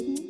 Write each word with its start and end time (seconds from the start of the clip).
Mm-hmm. 0.00 0.23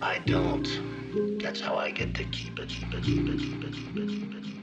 I 0.00 0.18
don't. 0.18 1.40
That's 1.40 1.60
how 1.60 1.74
I 1.76 1.90
get 1.90 2.14
to 2.14 2.24
keep 2.24 2.58
it, 2.58 2.68
keep 2.68 2.94
it, 2.94 3.02
keep 3.02 3.28
it, 3.28 3.38
keep 3.38 3.64
it, 3.64 3.72
keep 3.72 3.96
it, 3.96 3.96
keep 3.96 3.96
it. 3.96 4.08
Keep 4.08 4.34
it. 4.34 4.57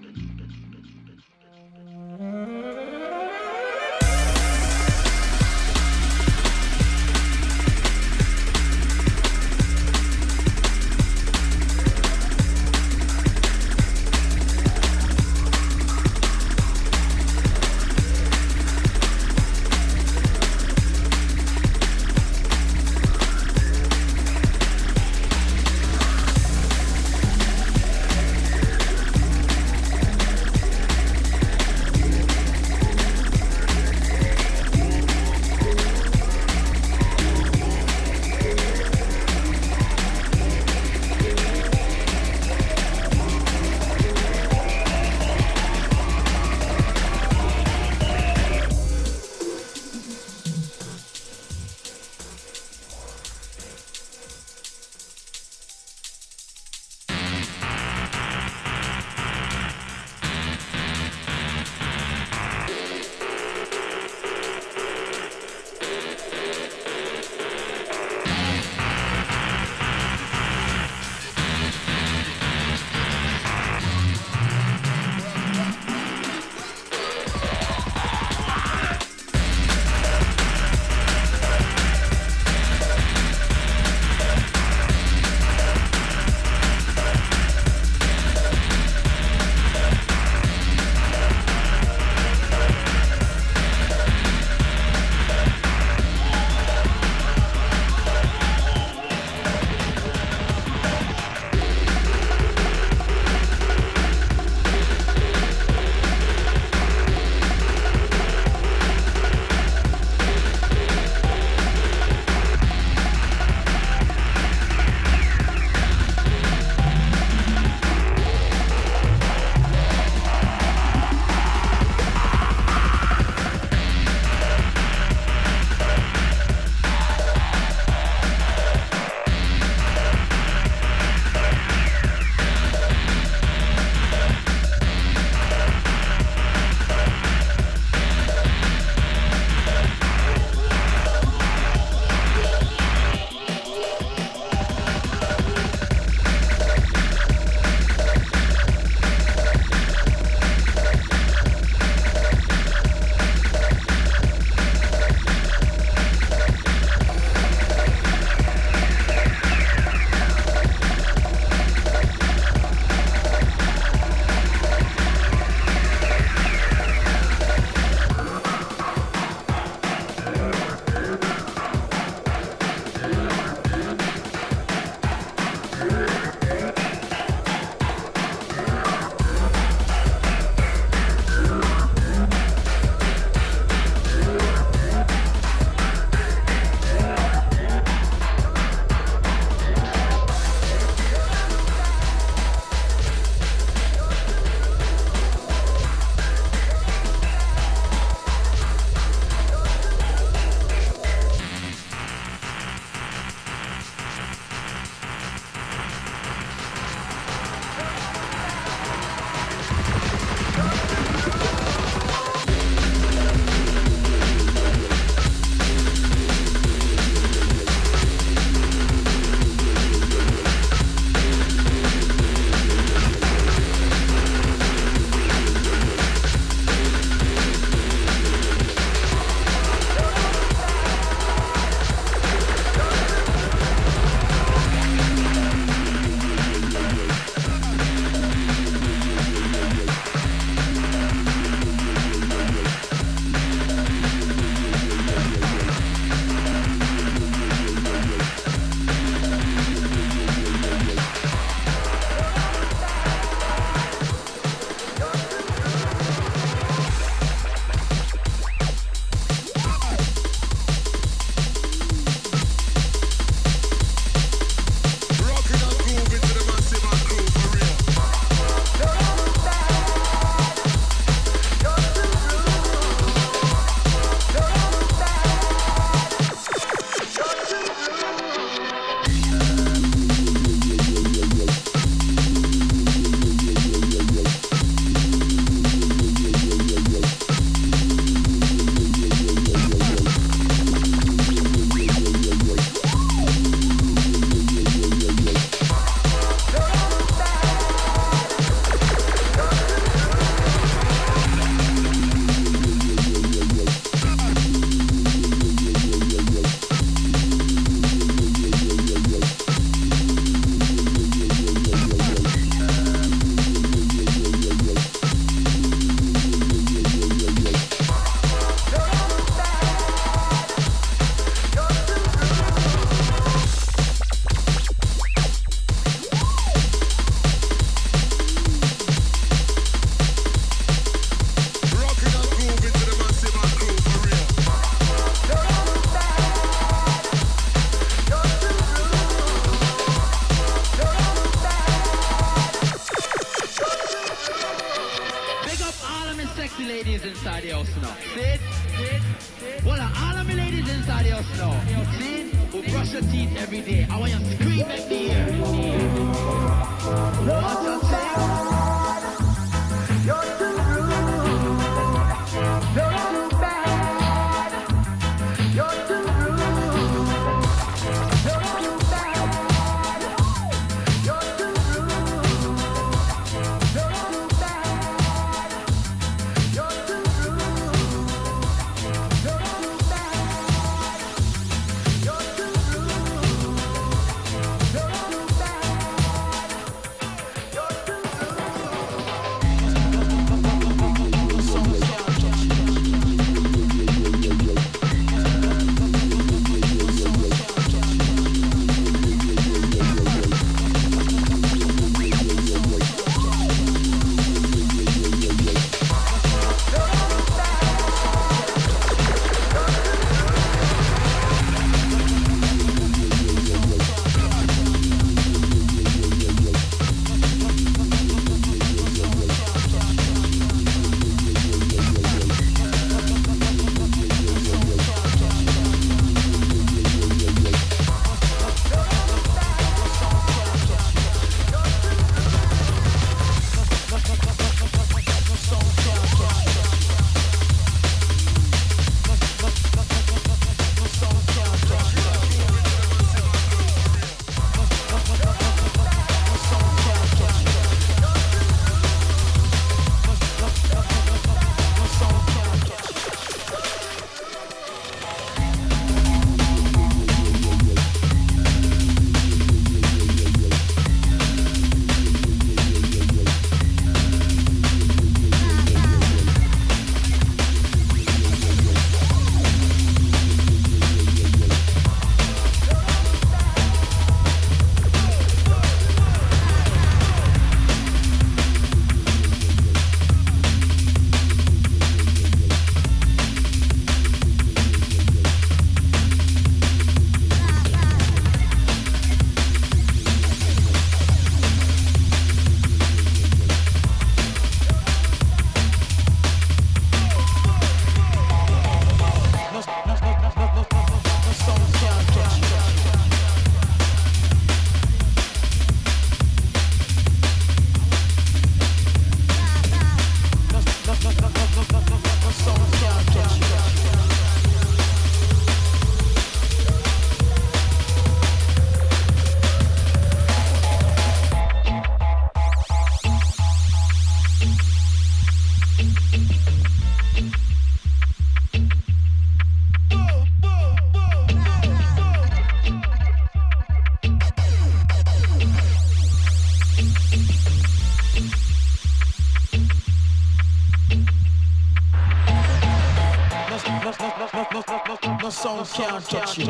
Can't 545.75 546.05
touch 546.05 546.37
you. 546.37 546.45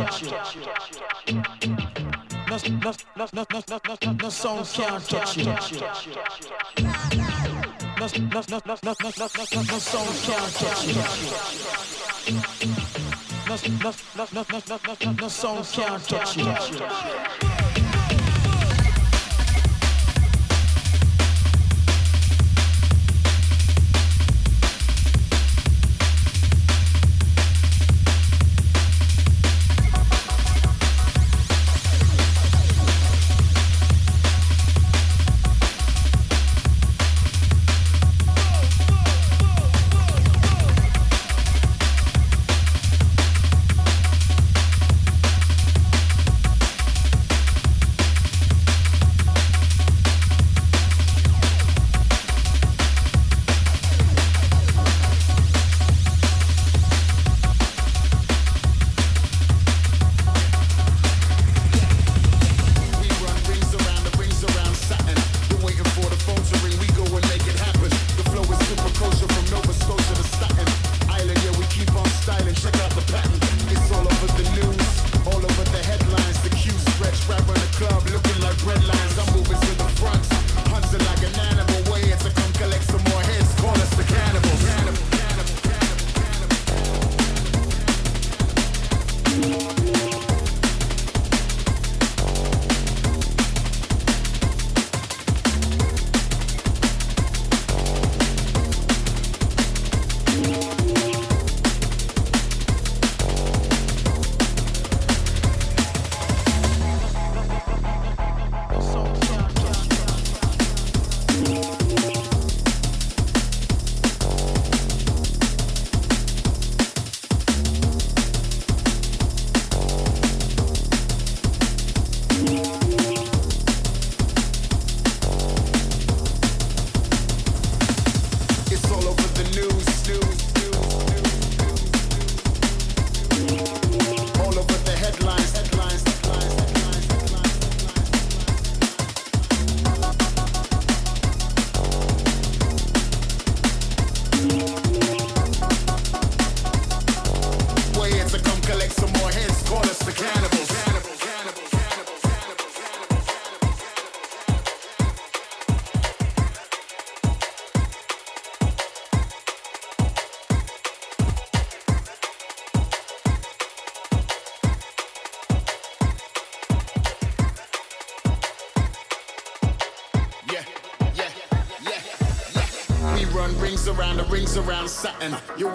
No, 2.47 2.57
no, 2.69 2.93
no, 3.15 3.25
no, 3.33 3.45
no, 3.51 3.65
no, 3.69 3.97
no, 4.05 4.11
no 4.11 4.29
song 4.29 4.63
can't 4.71 5.09
touch 5.09 5.37
you. 5.37 5.45
No, 5.45 5.51
no, 8.01 8.27
no, 8.29 8.59
no, 8.59 8.77
no, 8.83 8.93
no, 8.93 9.09
no, 9.17 9.27
no, 9.51 9.61
no 9.63 9.79
song 9.79 10.07
can't 10.25 10.53
touch 10.59 10.81
you. 10.85 10.93
No, 13.47 13.55
no, 13.81 13.93
no, 14.15 14.25
no, 14.31 14.45
no, 14.51 14.61
no, 14.67 14.95
no, 15.05 15.11
no 15.11 15.27
song 15.27 15.63
can't 15.73 16.03
touch 16.07 16.37
you. 16.37 17.54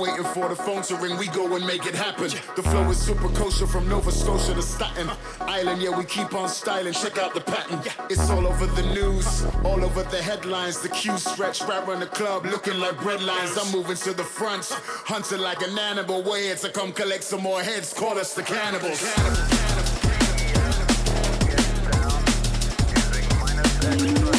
Waiting 0.01 0.25
for 0.25 0.49
the 0.49 0.57
phone 0.57 0.83
to 0.83 0.97
ring, 0.97 1.17
we 1.19 1.27
go 1.29 1.55
and 1.55 1.67
make 1.67 1.85
it 1.85 1.95
happen. 1.95 2.31
The 2.57 2.63
flow 2.63 2.89
is 2.91 2.99
super 2.99 3.29
kosher 3.29 3.67
from 3.67 3.89
Nova 3.89 4.11
Scotia 4.11 4.55
to 4.55 4.63
Staten 4.63 5.11
Island. 5.41 5.83
Yeah, 5.83 5.97
we 5.97 6.05
keep 6.05 6.35
on 6.35 6.49
styling. 6.49 6.95
Check 6.95 7.19
out 7.19 7.35
the 7.35 7.43
pattern. 7.43 7.81
It's 8.09 8.31
all 8.31 8.47
over 8.47 8.67
the 8.67 8.83
news, 8.95 9.45
all 9.65 9.85
over 9.85 10.03
the 10.05 10.23
headlines. 10.23 10.81
The 10.81 10.89
queue 10.89 11.19
stretch 11.19 11.61
right 11.63 11.87
around 11.87 12.01
the 12.01 12.07
club, 12.07 12.47
looking 12.47 12.79
like 12.81 12.99
bread 13.03 13.23
lines. 13.23 13.59
I'm 13.59 13.71
moving 13.73 13.97
to 13.97 14.15
the 14.15 14.25
front, 14.25 14.67
hunting 15.05 15.41
like 15.41 15.61
an 15.63 15.79
animal. 15.79 16.23
Way 16.23 16.55
to 16.55 16.69
come 16.71 16.93
collect 16.93 17.25
some 17.25 17.43
more 17.43 17.63
heads. 17.63 17.93
Call 17.93 18.19
us 18.19 18.35
the 18.35 18.43
cannibals. 18.43 19.01
cannibals. 23.81 24.30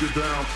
Thank 0.00 0.47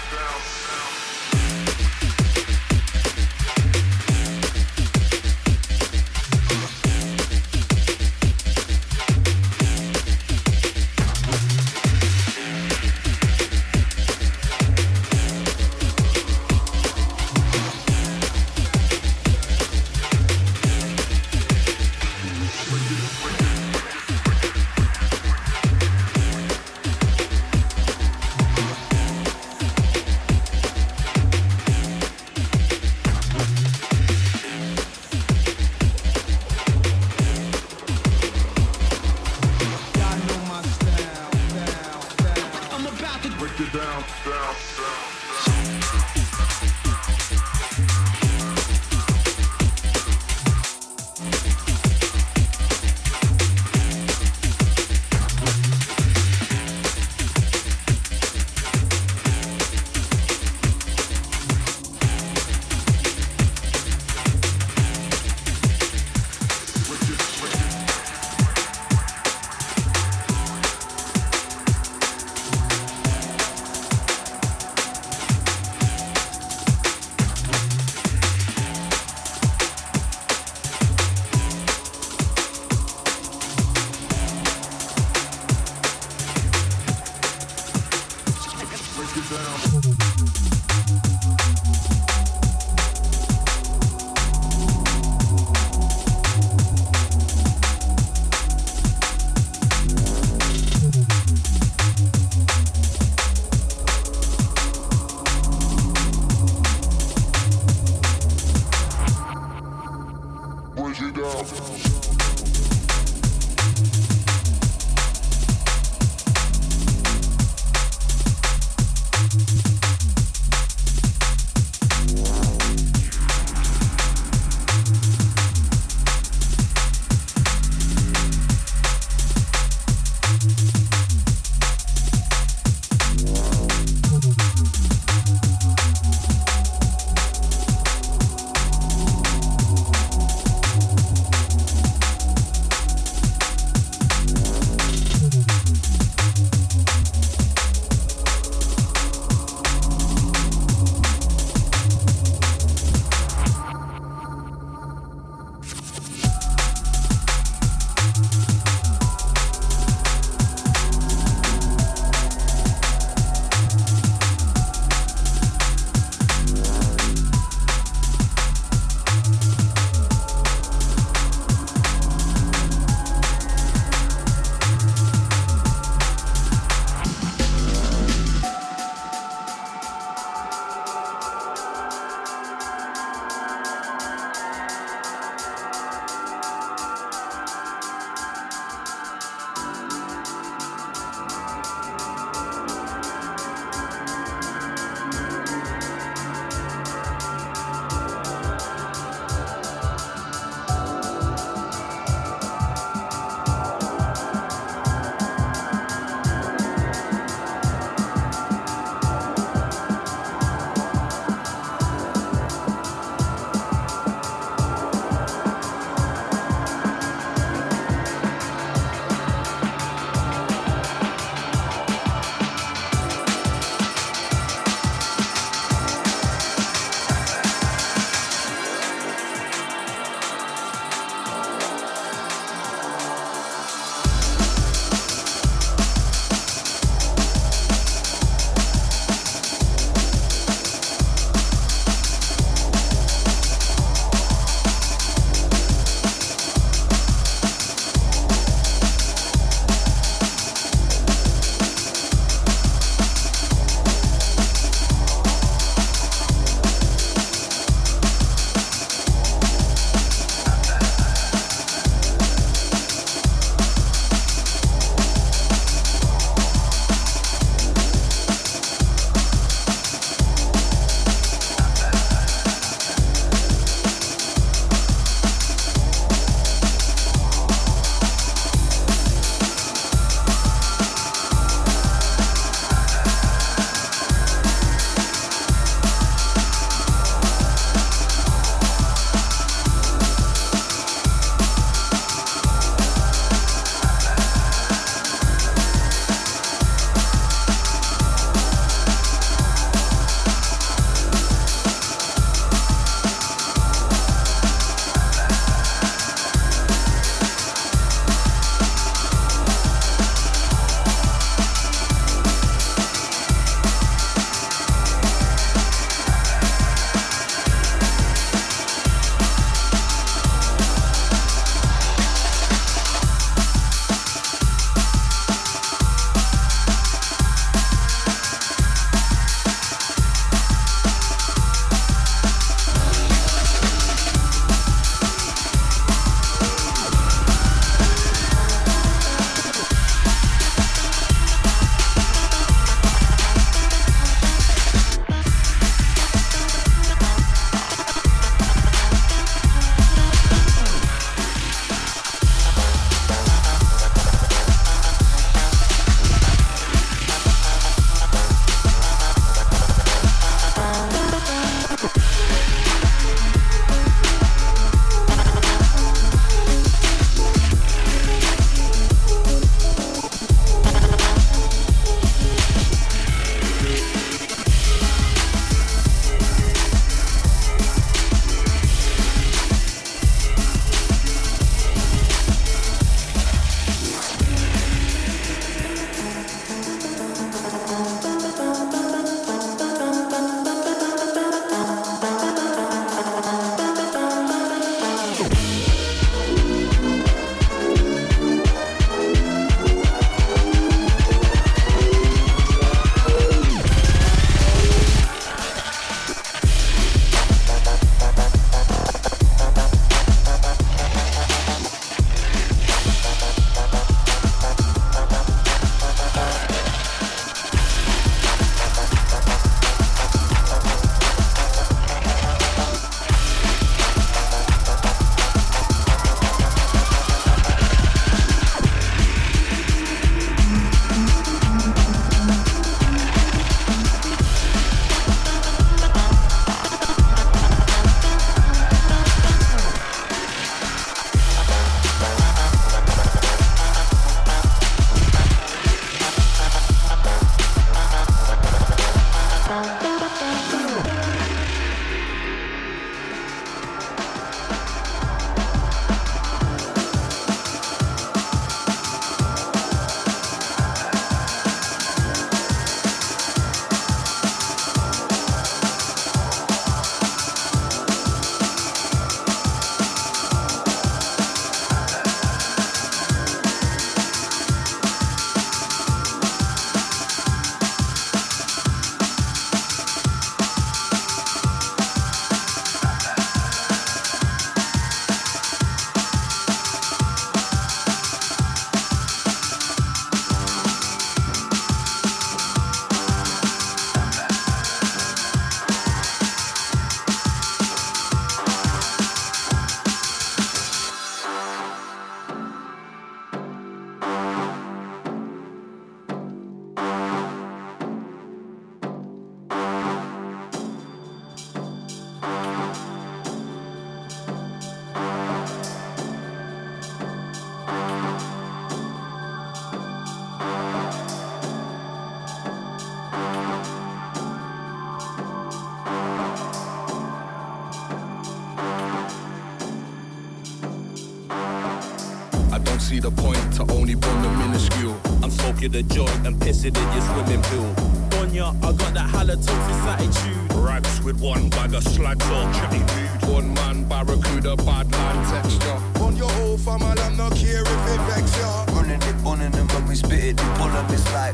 acid 536.63 536.77
in 536.77 536.93
your 536.93 537.03
swimming 537.03 537.43
pool. 537.43 537.75
Donya, 538.11 538.55
I 538.63 538.73
got 538.73 538.95
that 538.95 539.09
halitosis 539.11 539.83
attitude. 539.93 540.53
Raps 540.55 541.01
with 541.03 541.21
one 541.21 541.49
bag 541.51 541.75
of 541.75 541.83
slags 541.83 542.25
or 542.27 542.45
chatty 542.55 542.79
dude. 542.79 543.31
One 543.31 543.53
man 543.55 543.85
barracuda, 543.89 544.57
bad 544.57 544.91
man 544.91 545.17
texture. 545.31 546.03
On 546.03 546.17
your 546.17 546.31
whole 546.31 546.59
family, 546.59 547.01
I'm 547.03 547.17
not 547.17 547.35
care 547.35 547.63
if 547.63 547.89
it 547.95 548.01
vex 548.09 548.39
ya. 548.39 548.65
Running 548.75 549.03
it 549.03 549.27
on 549.27 549.39
them 549.39 549.67
when 549.69 549.87
we 549.89 549.95
spit 549.97 550.25
it, 550.25 550.37
the 550.37 550.45
pull 550.57 550.71
up 550.71 550.91
is 550.91 551.05
like. 551.13 551.32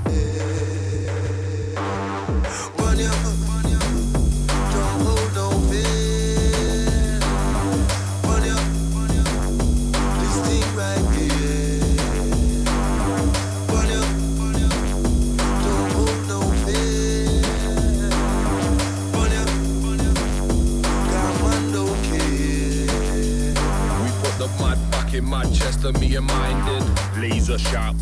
me. 25.93 26.19
Laser 27.21 27.59
sharp 27.59 27.97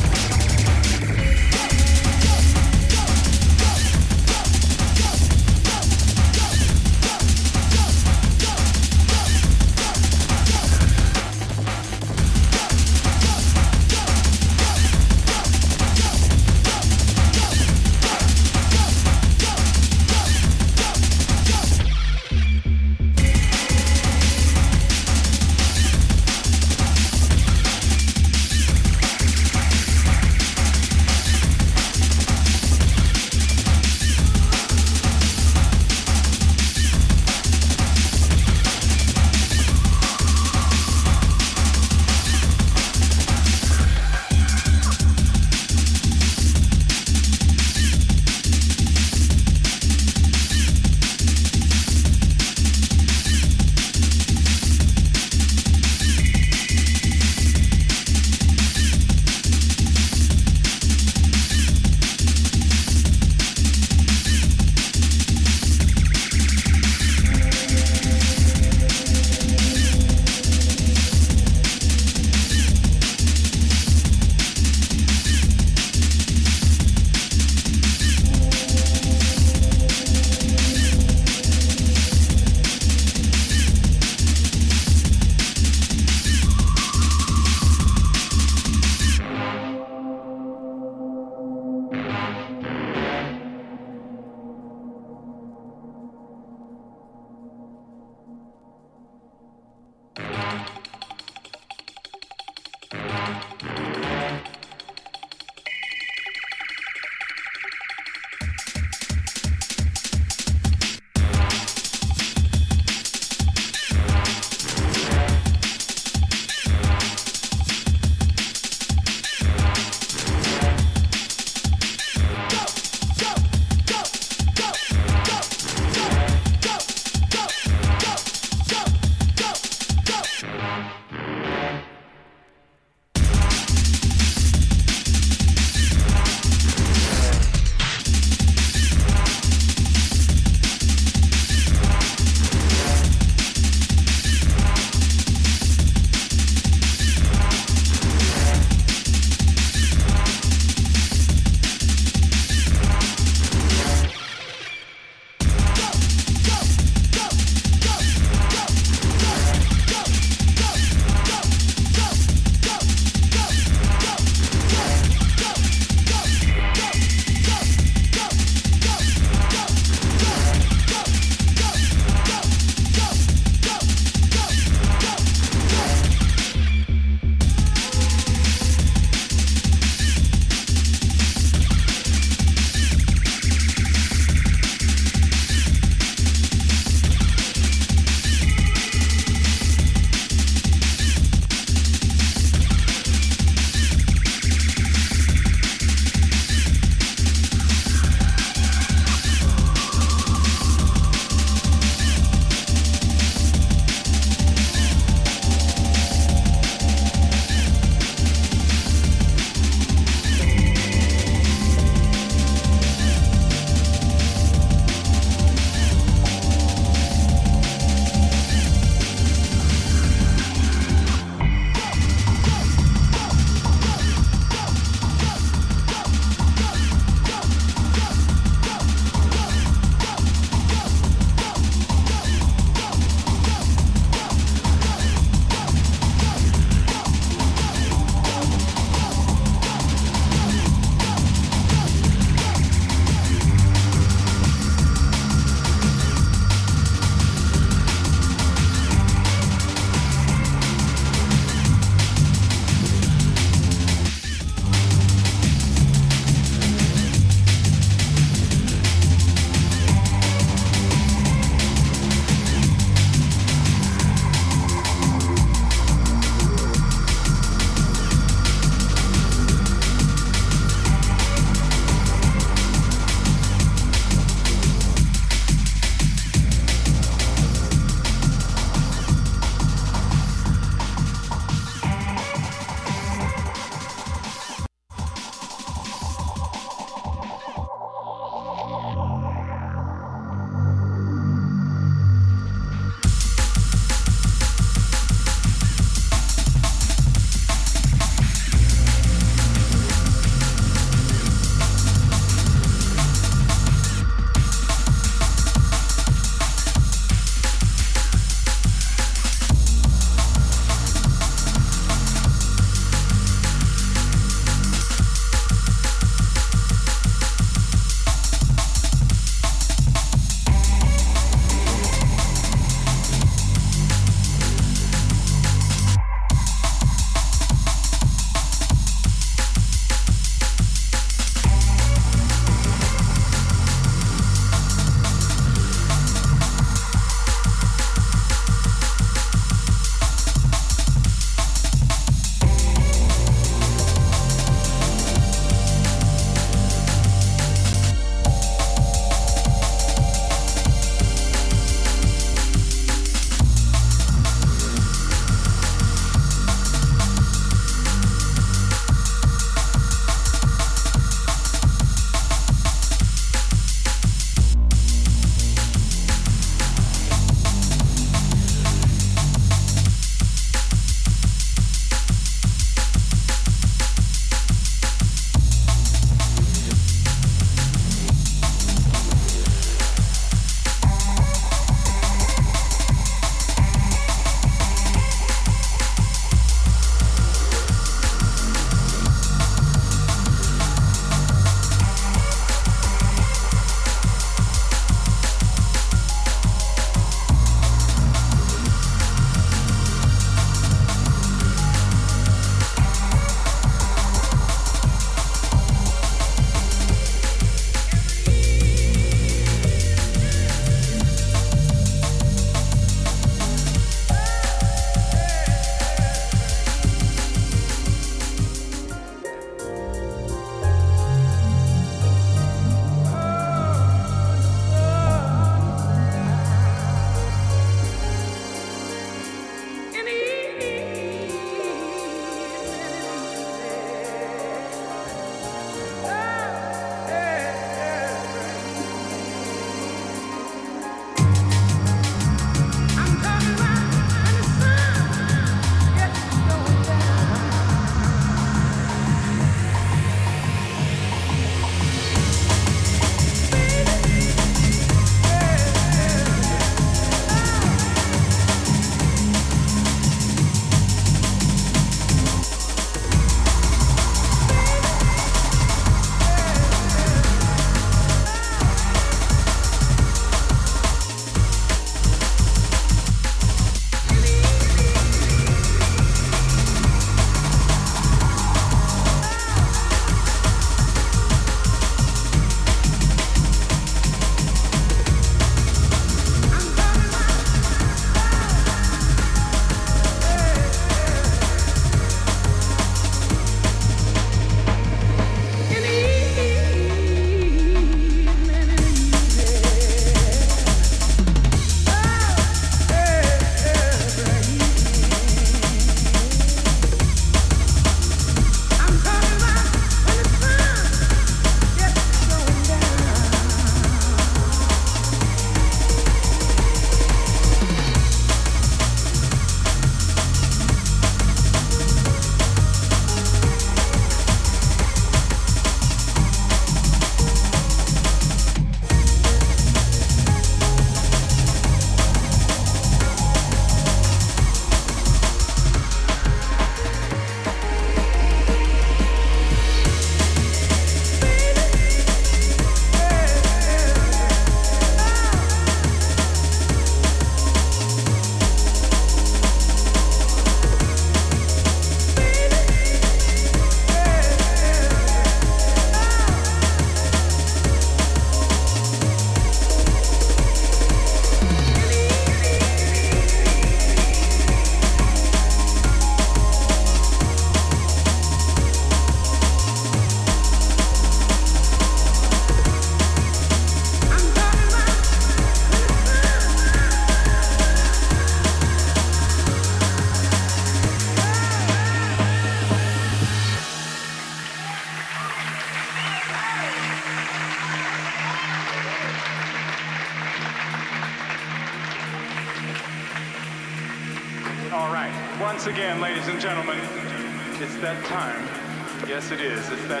it 599.31 599.39
is. 599.39 599.69
It's 599.71 599.87
that 599.87 600.00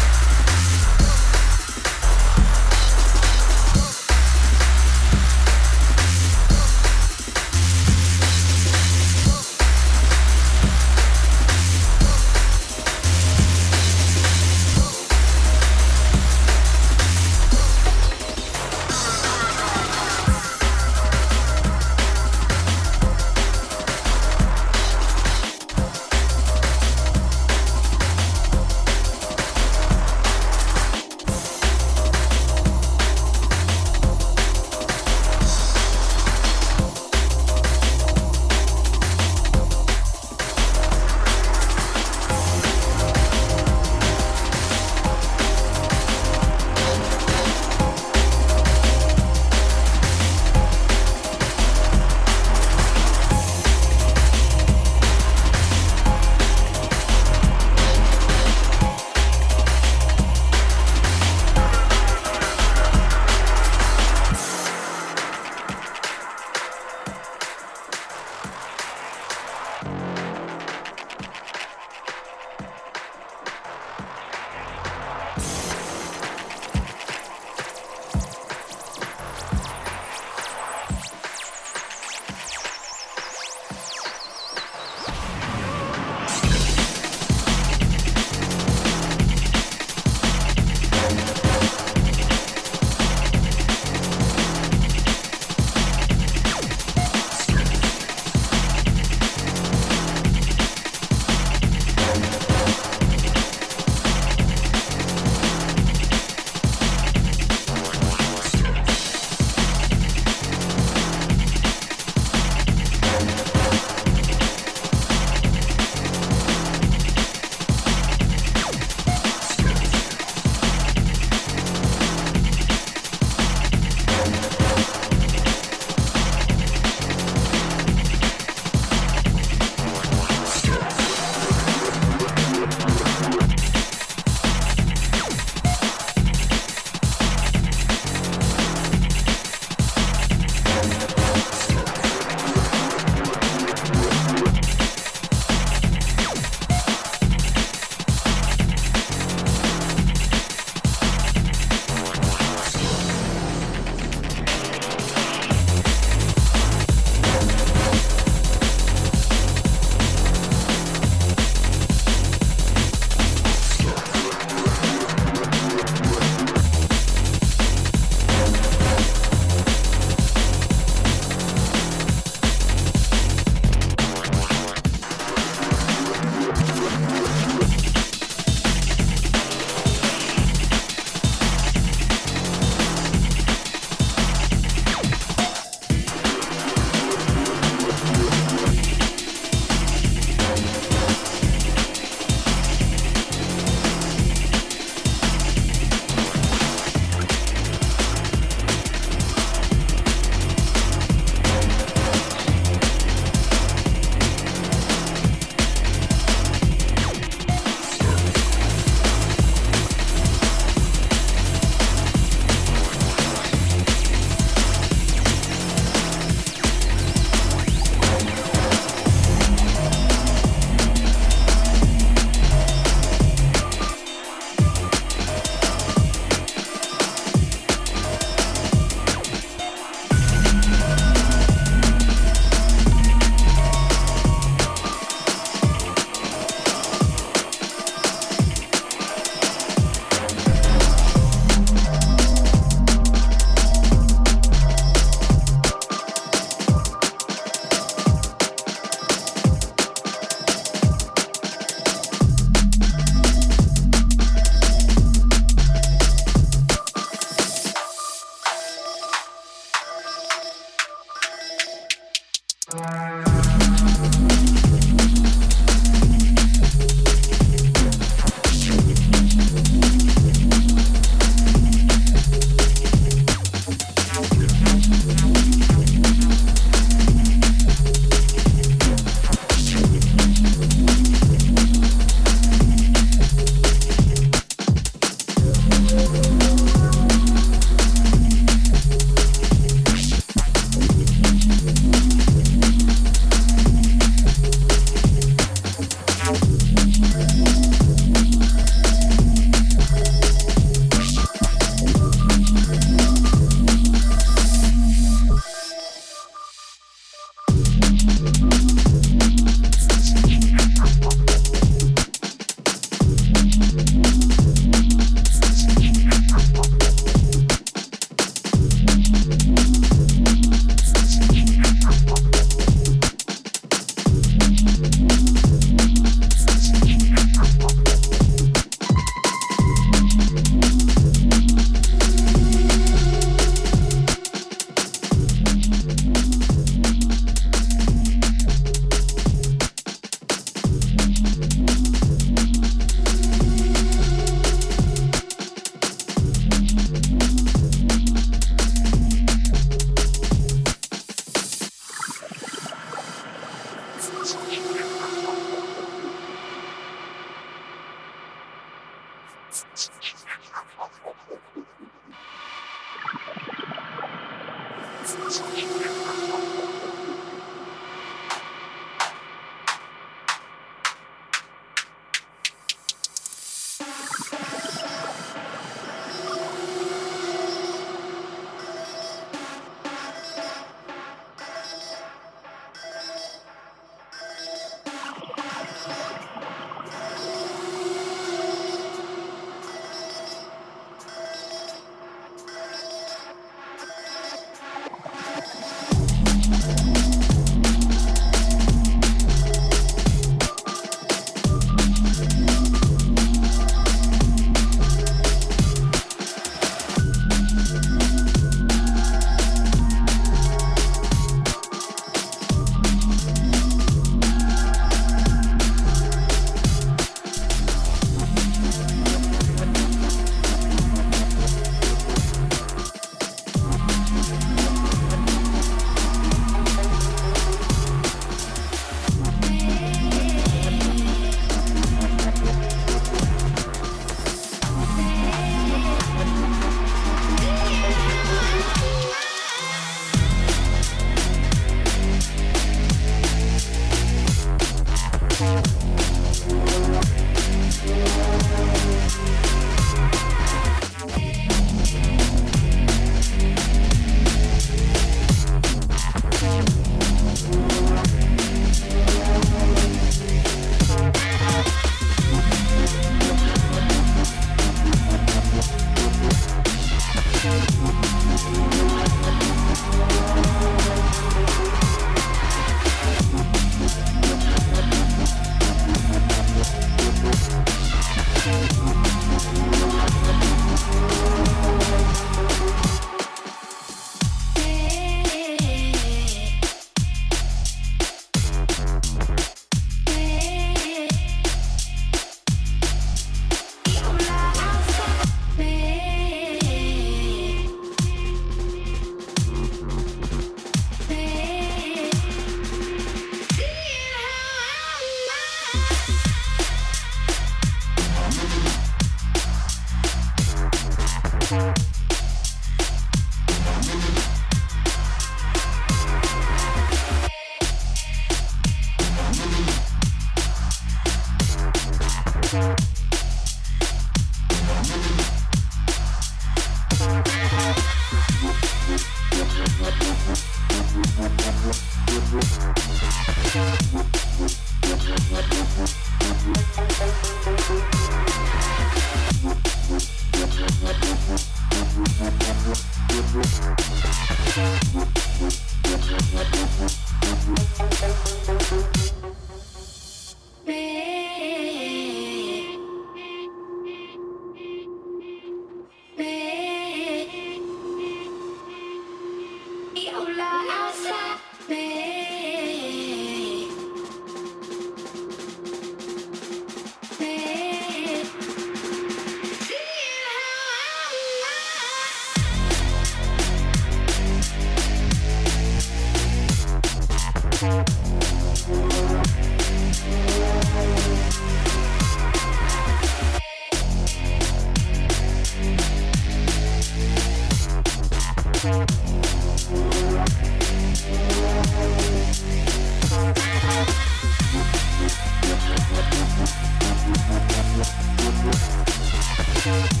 Thank 598.42 600.00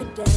another 0.00 0.24
day. 0.24 0.29